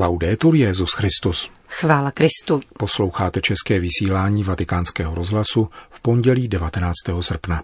[0.00, 1.50] Laudetur Jezus Christus.
[1.68, 2.60] Chvála Kristu.
[2.78, 6.94] Posloucháte české vysílání Vatikánského rozhlasu v pondělí 19.
[7.20, 7.62] srpna.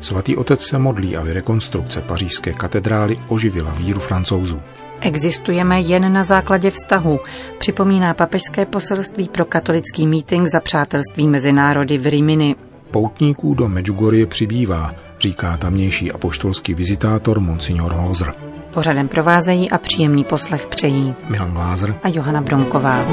[0.00, 4.62] Svatý otec se modlí, aby rekonstrukce pařížské katedrály oživila víru francouzů.
[5.00, 7.20] Existujeme jen na základě vztahu,
[7.58, 12.56] připomíná papežské poselství pro katolický mítink za přátelství mezi národy v Rimini.
[12.90, 18.34] Poutníků do Medjugorje přibývá, říká tamnější apoštolský vizitátor Monsignor Hozer.
[18.70, 23.06] Pořadem provázejí a příjemný poslech přejí Milan Glázer a Johana Bronková.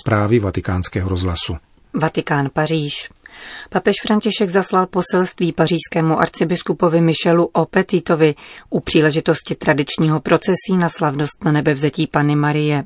[0.00, 1.56] Zprávy vatikánského rozhlasu.
[1.94, 3.10] Vatikán Paříž.
[3.70, 8.34] Papež František zaslal poselství pařížskému arcibiskupovi Michelu Opetitovi
[8.70, 12.84] u příležitosti tradičního procesí na slavnost na nebevzetí Panny Marie.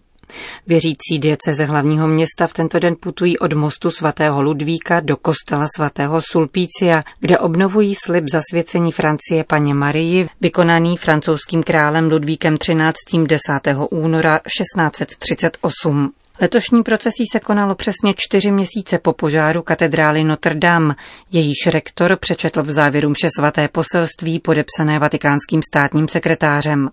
[0.66, 6.20] Věřící dieceze hlavního města v tento den putují od mostu svatého Ludvíka do kostela svatého
[6.30, 13.26] Sulpícia, kde obnovují slib zasvěcení Francie paně Marii, vykonaný francouzským králem Ludvíkem XIII.
[13.26, 13.76] 10.
[13.90, 16.12] února 1638.
[16.40, 20.94] Letošní procesí se konalo přesně čtyři měsíce po požáru katedrály Notre Dame.
[21.32, 26.90] Jejíž rektor přečetl v závěru mše svaté poselství podepsané vatikánským státním sekretářem.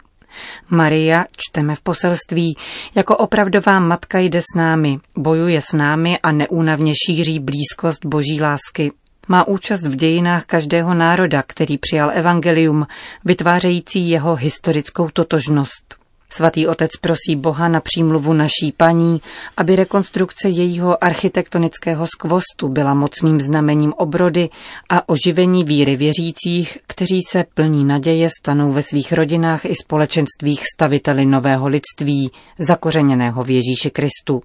[0.69, 2.57] Maria, čteme v poselství,
[2.95, 8.91] jako opravdová matka jde s námi, bojuje s námi a neúnavně šíří blízkost boží lásky.
[9.27, 12.87] Má účast v dějinách každého národa, který přijal evangelium,
[13.25, 16.06] vytvářející jeho historickou totožnost.
[16.29, 19.21] Svatý otec prosí Boha na přímluvu naší paní,
[19.57, 24.49] aby rekonstrukce jejího architektonického skvostu byla mocným znamením obrody
[24.89, 31.25] a oživení víry věřících, kteří se plní naděje stanou ve svých rodinách i společenstvích staviteli
[31.25, 34.43] nového lidství, zakořeněného v Ježíši Kristu.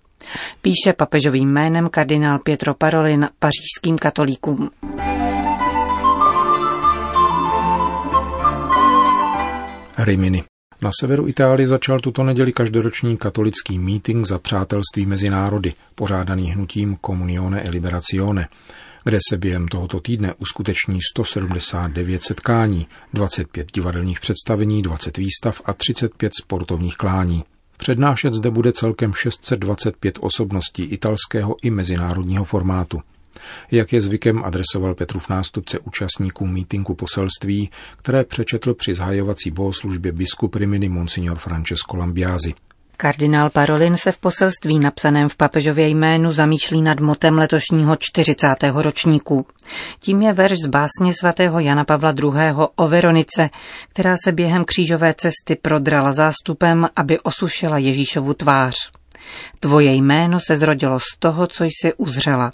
[0.63, 4.71] Píše papežovým jménem kardinál Pietro Parolin pařížským katolíkům.
[9.99, 10.45] Rimini.
[10.83, 16.97] Na severu Itálie začal tuto neděli každoroční katolický meeting za přátelství mezi národy, pořádaný hnutím
[17.07, 18.49] Comunione e Liberazione,
[19.05, 26.33] kde se během tohoto týdne uskuteční 179 setkání, 25 divadelních představení, 20 výstav a 35
[26.43, 27.45] sportovních klání.
[27.77, 33.01] Přednášet zde bude celkem 625 osobností italského i mezinárodního formátu.
[33.71, 40.55] Jak je zvykem, adresoval Petrův nástupce účastníkům mítinku poselství, které přečetl při zhajovací bohoslužbě biskup
[40.55, 42.55] Rimini Monsignor Francesco Lambiasi.
[42.97, 48.47] Kardinál Parolin se v poselství napsaném v papežově jménu zamýšlí nad motem letošního 40.
[48.75, 49.47] ročníku.
[50.01, 52.33] Tím je verš z básně svatého Jana Pavla II.
[52.77, 53.51] o Veronice,
[53.89, 58.75] která se během křížové cesty prodrala zástupem, aby osušila Ježíšovu tvář.
[59.61, 62.51] Tvoje jméno se zrodilo z toho, co jsi uzřela.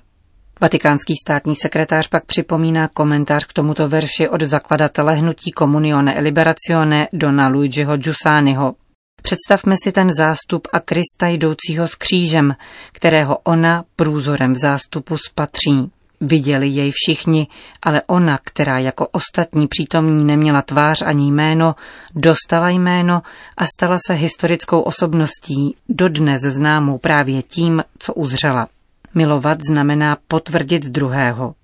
[0.61, 7.49] Vatikánský státní sekretář pak připomíná komentář k tomuto verši od zakladatele hnutí Comunione Liberazione Dona
[7.49, 8.75] Luigiho Giussaniho.
[9.23, 12.55] Představme si ten zástup a Krista jdoucího s křížem,
[12.93, 15.91] kterého ona průzorem v zástupu spatří.
[16.21, 17.47] Viděli jej všichni,
[17.83, 21.75] ale ona, která jako ostatní přítomní neměla tvář ani jméno,
[22.15, 23.23] dostala jméno
[23.57, 28.69] a stala se historickou osobností, dodnes známou právě tím, co uzřela.
[29.15, 31.55] Milovat znamená potvrdit druhého.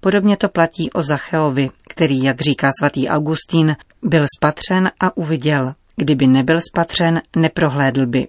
[0.00, 5.74] Podobně to platí o Zacheovi, který, jak říká svatý Augustín, byl spatřen a uviděl.
[5.96, 8.28] Kdyby nebyl spatřen, neprohlédl by.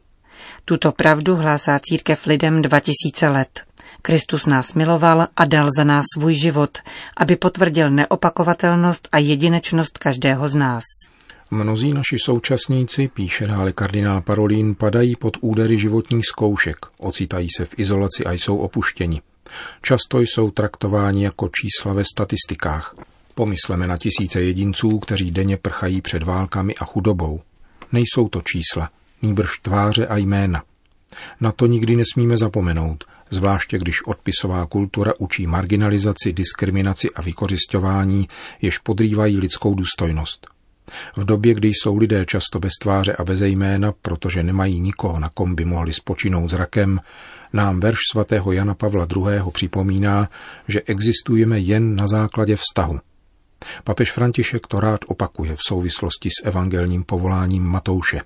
[0.65, 3.63] Tuto pravdu hlásá církev lidem 2000 let.
[4.01, 6.77] Kristus nás miloval a dal za nás svůj život,
[7.17, 10.83] aby potvrdil neopakovatelnost a jedinečnost každého z nás.
[11.53, 17.79] Mnozí naši současníci, píše dále kardinál Parolín, padají pod údery životních zkoušek, ocitají se v
[17.79, 19.21] izolaci a jsou opuštěni.
[19.81, 22.95] Často jsou traktováni jako čísla ve statistikách.
[23.35, 27.41] Pomysleme na tisíce jedinců, kteří denně prchají před válkami a chudobou.
[27.91, 28.89] Nejsou to čísla,
[29.21, 30.63] nýbrž tváře a jména.
[31.41, 38.27] Na to nikdy nesmíme zapomenout, zvláště když odpisová kultura učí marginalizaci, diskriminaci a vykořišťování,
[38.61, 40.53] jež podrývají lidskou důstojnost.
[41.17, 45.29] V době, kdy jsou lidé často bez tváře a bez jména, protože nemají nikoho, na
[45.29, 46.99] kom by mohli spočinout zrakem,
[47.53, 49.51] nám verš svatého Jana Pavla II.
[49.53, 50.29] připomíná,
[50.67, 52.99] že existujeme jen na základě vztahu.
[53.83, 58.21] Papež František to rád opakuje v souvislosti s evangelním povoláním Matouše.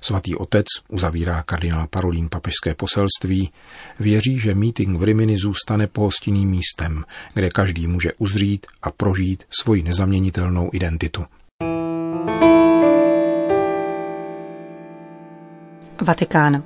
[0.00, 3.52] Svatý otec, uzavírá kardinál Parolín papežské poselství,
[4.00, 7.04] věří, že meeting v Rimini zůstane pohostinným místem,
[7.34, 11.24] kde každý může uzřít a prožít svoji nezaměnitelnou identitu.
[16.00, 16.62] Vatikán.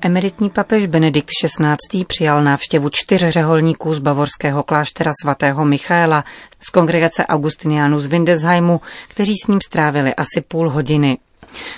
[0.00, 2.04] Emeritní papež Benedikt XVI.
[2.04, 6.24] přijal návštěvu čtyř řeholníků z bavorského kláštera svatého Michaela
[6.60, 11.18] z kongregace Augustinianů z Windesheimu, kteří s ním strávili asi půl hodiny.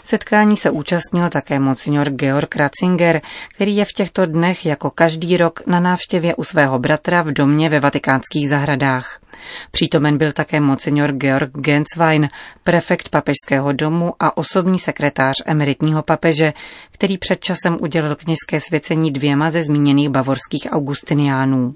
[0.04, 3.20] Setkání se účastnil také monsignor Georg Ratzinger,
[3.54, 7.68] který je v těchto dnech jako každý rok na návštěvě u svého bratra v domě
[7.68, 9.20] ve vatikánských zahradách.
[9.70, 12.28] Přítomen byl také monsignor Georg Genswein,
[12.62, 16.52] prefekt papežského domu a osobní sekretář emeritního papeže,
[16.90, 21.74] který před časem udělil kněžské svěcení dvěma ze zmíněných bavorských augustiniánů.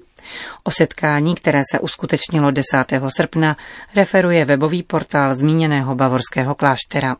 [0.63, 2.65] O setkání, které se uskutečnilo 10.
[3.17, 3.57] srpna,
[3.95, 7.15] referuje webový portál zmíněného bavorského kláštera.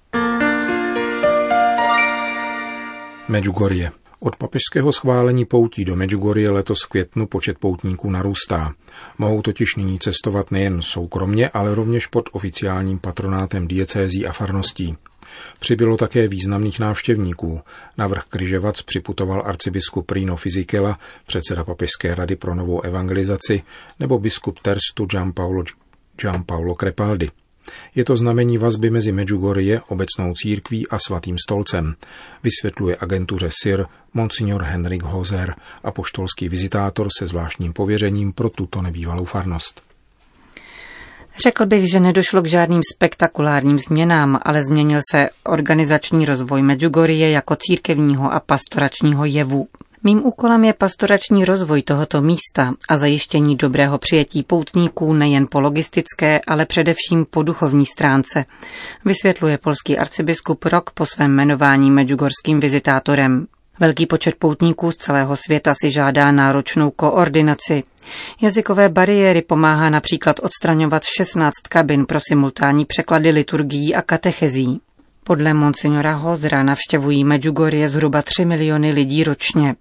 [3.30, 3.92] Medjugorje.
[4.20, 8.74] Od papežského schválení poutí do Medjugorje letos v květnu počet poutníků narůstá.
[9.18, 14.98] Mohou totiž nyní cestovat nejen soukromně, ale rovněž pod oficiálním patronátem diecézí a farností.
[15.60, 17.62] Přibylo také významných návštěvníků.
[17.98, 23.64] Na vrch Kryževac připutoval arcibiskup Rino Fizikela, předseda Papežské rady pro novou evangelizaci,
[24.00, 25.64] nebo biskup Terstu Gianpaolo,
[26.22, 27.32] Gianpaolo Crepaldi.
[27.96, 31.96] Je to znamení vazby mezi Medjugorje, obecnou církví a svatým stolcem,
[32.44, 35.56] vysvětluje agentuře SIR monsignor Henrik Hozer,
[35.92, 39.90] poštolský vizitátor se zvláštním pověřením pro tuto nebývalou farnost.
[41.44, 47.56] Řekl bych, že nedošlo k žádným spektakulárním změnám, ale změnil se organizační rozvoj Medjugorje jako
[47.60, 49.68] církevního a pastoračního jevu.
[50.04, 56.40] Mým úkolem je pastorační rozvoj tohoto místa a zajištění dobrého přijetí poutníků nejen po logistické,
[56.48, 58.46] ale především po duchovní stránce,
[59.06, 63.48] vysvětluje polský arcibiskup rok po svém jmenování medjugorským vizitátorem.
[63.80, 67.84] Velký počet poutníků z celého světa si žádá náročnou koordinaci.
[68.42, 74.82] Jazykové bariéry pomáhá například odstraňovat 16 kabin pro simultánní překlady liturgií a katechezí.
[75.24, 79.76] Podle monsignora Hozra navštěvují Medjugorje zhruba 3 miliony lidí ročně.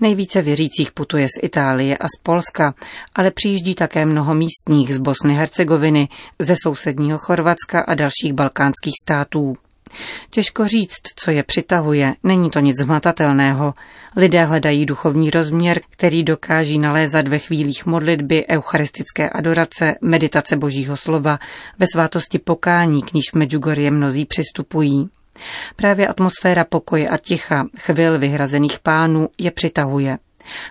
[0.00, 2.74] Nejvíce věřících putuje z Itálie a z Polska,
[3.14, 9.56] ale přijíždí také mnoho místních z Bosny Hercegoviny, ze sousedního Chorvatska a dalších balkánských států.
[10.30, 13.74] Těžko říct, co je přitahuje, není to nic hmatatelného.
[14.16, 21.38] Lidé hledají duchovní rozměr, který dokáží nalézat ve chvílích modlitby, eucharistické adorace, meditace božího slova,
[21.78, 25.10] ve svátosti pokání, k níž v Medjugorje mnozí přistupují.
[25.76, 30.18] Právě atmosféra pokoje a ticha, chvil vyhrazených pánů je přitahuje.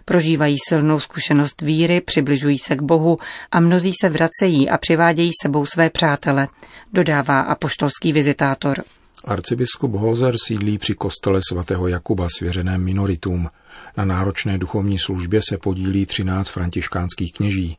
[0.05, 3.17] Prožívají silnou zkušenost víry, přibližují se k Bohu
[3.51, 6.47] a mnozí se vracejí a přivádějí sebou své přátele,
[6.93, 8.83] dodává apoštolský vizitátor.
[9.25, 13.49] Arcibiskup Hozer sídlí při kostele svatého Jakuba svěřeném minoritům.
[13.97, 17.77] Na náročné duchovní službě se podílí 13 františkánských kněží.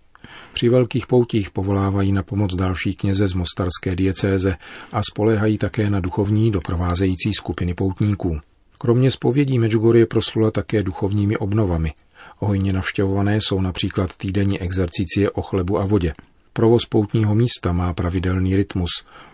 [0.53, 4.57] Při velkých poutích povolávají na pomoc další kněze z mostarské diecéze
[4.93, 8.41] a spolehají také na duchovní doprovázející skupiny poutníků.
[8.79, 11.93] Kromě zpovědí Medjugorje proslula také duchovními obnovami.
[12.39, 16.15] Hojně navštěvované jsou například týdenní exercicie o chlebu a vodě.
[16.53, 18.91] Provoz poutního místa má pravidelný rytmus.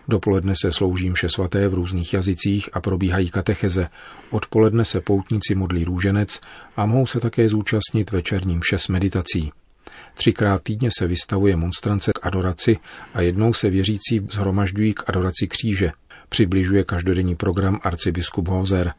[0.07, 3.89] Dopoledne se slouží mše svaté v různých jazycích a probíhají katecheze.
[4.31, 6.41] Odpoledne se poutníci modlí růženec
[6.75, 9.51] a mohou se také zúčastnit večerním mše s meditací.
[10.19, 12.77] Třikrát týdně se vystavuje monstrance k adoraci
[13.13, 15.91] a jednou se věřící zhromažďují k adoraci kříže.
[16.29, 18.93] Přibližuje každodenní program arcibiskup Hozer.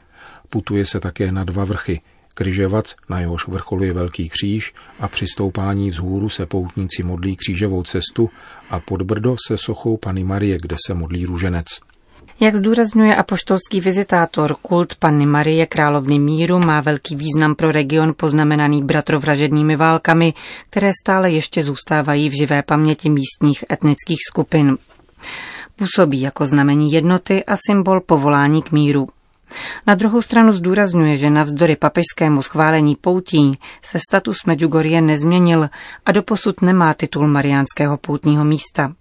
[0.50, 2.00] Putuje se také na dva vrchy.
[2.34, 7.82] Kryževac, na jehož vrcholu je velký kříž a při stoupání vzhůru se poutníci modlí křížovou
[7.82, 8.31] cestu
[8.70, 11.66] a pod Brdo se sochou Pany Marie, kde se modlí růženec.
[12.42, 18.82] Jak zdůrazňuje apoštolský vizitátor, kult Panny Marie Královny míru má velký význam pro region poznamenaný
[18.82, 20.35] bratrovražednými válkami,
[20.70, 24.78] které stále ještě zůstávají v živé paměti místních etnických skupin.
[25.76, 29.06] Působí jako znamení jednoty a symbol povolání k míru.
[29.87, 35.68] Na druhou stranu zdůrazňuje, že navzdory papežskému schválení poutí se status Medjugorje nezměnil
[36.06, 38.92] a doposud nemá titul mariánského poutního místa.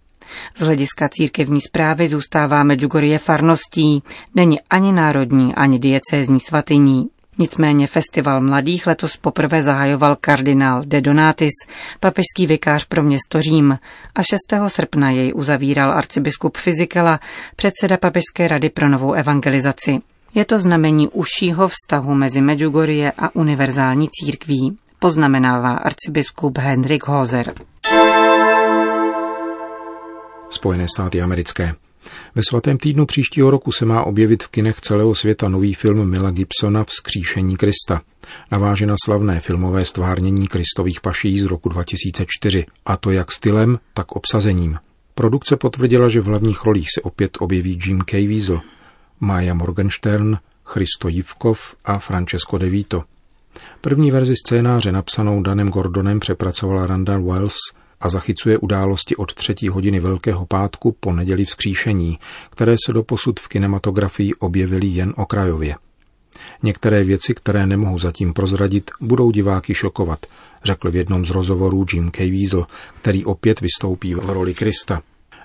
[0.55, 4.03] Z hlediska církevní zprávy zůstává Medjugorje farností,
[4.35, 7.09] není ani národní, ani diecézní svatyní.
[7.41, 11.53] Nicméně festival mladých letos poprvé zahajoval kardinál de Donatis,
[11.99, 13.77] papežský vikář pro město Řím
[14.15, 14.37] a 6.
[14.67, 17.19] srpna jej uzavíral arcibiskup Fizikela,
[17.55, 19.99] předseda papežské rady pro novou evangelizaci.
[20.35, 27.53] Je to znamení užšího vztahu mezi Medjugorje a univerzální církví, poznamenává arcibiskup Henrik Hozer.
[30.49, 31.75] Spojené státy americké.
[32.35, 36.31] Ve svatém týdnu příštího roku se má objevit v kinech celého světa nový film Mila
[36.31, 38.01] Gibsona Vzkříšení Krista.
[38.51, 44.11] Naváže na slavné filmové stvárnění Kristových paší z roku 2004, a to jak stylem, tak
[44.11, 44.77] obsazením.
[45.15, 48.61] Produkce potvrdila, že v hlavních rolích se opět objeví Jim Caviezel,
[49.19, 53.03] Maya Morgenstern, Christo Jivkov a Francesco De Vito.
[53.81, 57.57] První verzi scénáře napsanou Danem Gordonem přepracovala Randall Wells
[58.01, 63.47] a zachycuje události od třetí hodiny Velkého pátku po neděli vzkříšení, které se doposud v
[63.47, 65.75] kinematografii objevily jen okrajově.
[66.63, 70.25] Některé věci, které nemohu zatím prozradit, budou diváky šokovat,
[70.63, 72.19] řekl v jednom z rozhovorů Jim K.
[72.19, 72.67] Weasel,
[73.01, 75.01] který opět vystoupí v roli Krista.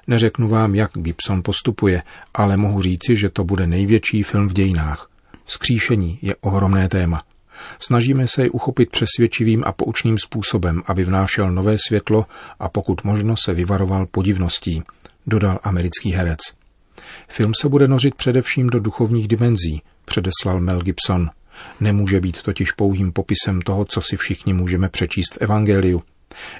[0.06, 2.02] Neřeknu vám, jak Gibson postupuje,
[2.34, 5.10] ale mohu říci, že to bude největší film v dějinách.
[5.46, 7.22] Skříšení je ohromné téma.
[7.78, 12.26] Snažíme se jej uchopit přesvědčivým a poučným způsobem, aby vnášel nové světlo
[12.58, 14.82] a pokud možno se vyvaroval podivností,
[15.26, 16.38] dodal americký herec.
[17.28, 21.30] Film se bude nořit především do duchovních dimenzí, předeslal Mel Gibson.
[21.80, 26.02] Nemůže být totiž pouhým popisem toho, co si všichni můžeme přečíst v Evangeliu.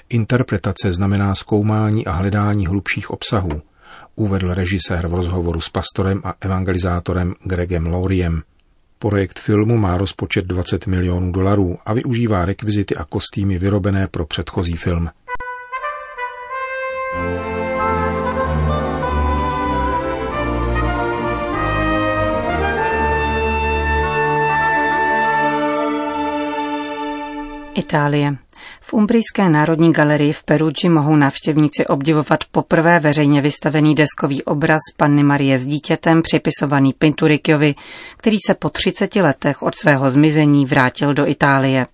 [0.09, 3.61] Interpretace znamená zkoumání a hledání hlubších obsahů,
[4.15, 8.41] uvedl režisér v rozhovoru s pastorem a evangelizátorem Gregem Lauriem.
[9.05, 14.73] Projekt filmu má rozpočet 20 milionů dolarů a využívá rekvizity a kostýmy vyrobené pro předchozí
[14.73, 15.09] film.
[27.75, 28.37] Itálie.
[28.81, 35.23] V Umbrijské národní galerii v Peruči mohou návštěvníci obdivovat poprvé veřejně vystavený deskový obraz Panny
[35.23, 37.75] Marie s dítětem připisovaný Pinturikiovi,
[38.17, 41.85] který se po 30 letech od svého zmizení vrátil do Itálie.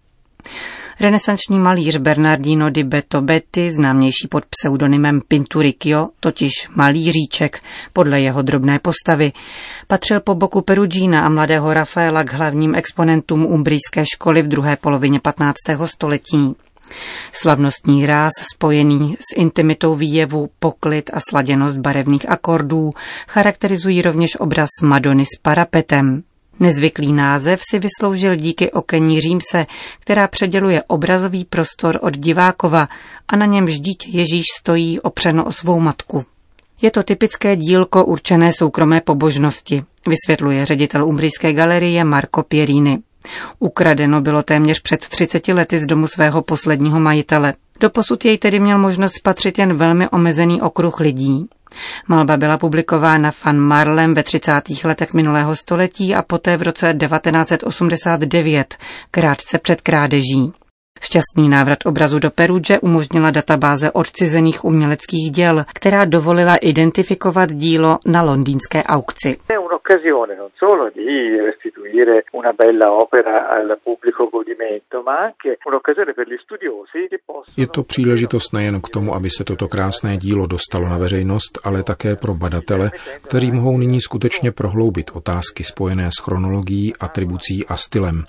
[0.99, 8.79] Renesanční malíř Bernardino di Bettobetti, známější pod pseudonymem Pinturicchio, totiž malý říček podle jeho drobné
[8.79, 9.31] postavy,
[9.87, 15.19] patřil po boku Perugina a mladého Rafaela k hlavním exponentům umbrijské školy v druhé polovině
[15.19, 15.55] 15.
[15.85, 16.55] století.
[17.31, 22.91] Slavnostní ráz spojený s intimitou výjevu, poklid a sladěnost barevných akordů
[23.27, 26.23] charakterizují rovněž obraz Madony s parapetem.
[26.59, 29.65] Nezvyklý název si vysloužil díky okení Římse,
[29.99, 32.87] která předěluje obrazový prostor od divákova
[33.27, 36.25] a na něm dítě Ježíš stojí opřeno o svou matku.
[36.81, 42.99] Je to typické dílko určené soukromé pobožnosti, vysvětluje ředitel Umbrijské galerie Marco Pierini.
[43.59, 47.53] Ukradeno bylo téměř před 30 lety z domu svého posledního majitele.
[47.79, 51.47] Doposud jej tedy měl možnost spatřit jen velmi omezený okruh lidí.
[52.07, 54.61] Malba byla publikována Fan Marlem ve 30.
[54.83, 58.77] letech minulého století a poté v roce 1989,
[59.11, 60.53] krátce před krádeží.
[61.01, 68.21] Šťastný návrat obrazu do Perudže umožnila databáze odcizených uměleckých děl, která dovolila identifikovat dílo na
[68.21, 69.37] londýnské aukci
[69.91, 76.27] un'occasione non solo di restituire una bella opera al pubblico godimento, ma anche un'occasione per
[76.27, 77.55] gli studiosi che possono...
[77.55, 81.83] Je to příležitost nejen k tomu, aby se toto krásné dílo dostalo na veřejnost, ale
[81.83, 82.91] také pro badatele,
[83.23, 88.23] kteří mohou nyní skutečně prohloubit otázky spojené s chronologií, atribucí a stylem.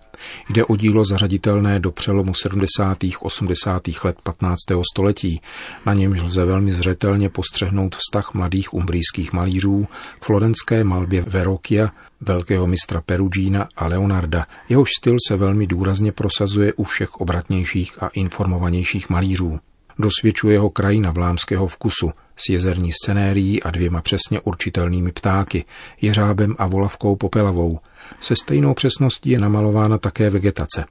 [0.50, 2.34] Jde o dílo zařaditelné do přelomu
[2.76, 2.98] 70.
[3.20, 3.82] 80.
[4.04, 4.58] let 15.
[4.92, 5.40] století,
[5.86, 9.86] na němž lze velmi zřetelně postřehnout vztah mladých umbrijských malířů
[10.20, 11.90] k florenské malbě Verocchia,
[12.20, 14.46] velkého mistra Perugina a Leonarda.
[14.68, 19.58] Jehož styl se velmi důrazně prosazuje u všech obratnějších a informovanějších malířů.
[19.98, 25.64] Dosvědčuje ho krajina vlámského vkusu s jezerní scenérií a dvěma přesně určitelnými ptáky,
[26.00, 27.78] jeřábem a volavkou popelavou.
[28.20, 30.84] Se stejnou přesností je namalována také vegetace.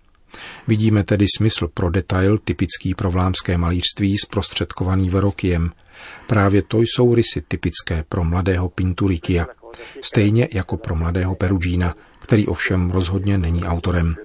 [0.68, 5.72] Vidíme tedy smysl pro detail typický pro vlámské malířství zprostředkovaný Verokiem.
[6.28, 9.48] Právě to jsou rysy typické pro mladého Pinturikia,
[10.02, 14.16] stejně jako pro mladého Perugina, který ovšem rozhodně není autorem.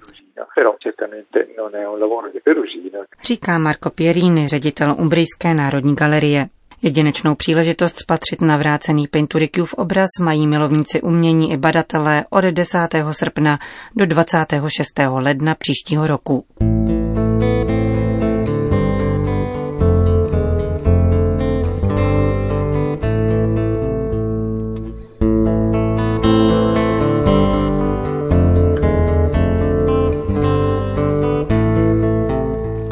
[3.23, 6.49] Říká Marco Pierini, ředitel Umbrijské národní galerie.
[6.81, 12.77] Jedinečnou příležitost spatřit navrácený Pinturikiův obraz mají milovníci umění i badatelé od 10.
[13.11, 13.59] srpna
[13.95, 14.87] do 26.
[15.09, 16.45] ledna příštího roku.